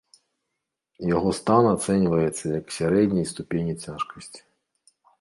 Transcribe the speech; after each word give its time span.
Яго 1.15 1.29
стан 1.41 1.69
ацэньваецца 1.75 2.45
як 2.59 2.65
сярэдняй 2.81 3.31
ступені 3.37 3.73
цяжкасці. 3.83 4.41